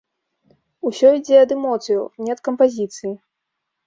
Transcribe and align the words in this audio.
Усё 0.89 1.11
ідзе 1.17 1.37
ад 1.41 1.49
эмоцыяў, 1.55 2.03
не 2.23 2.31
ад 2.35 2.41
кампазіцыі. 2.47 3.13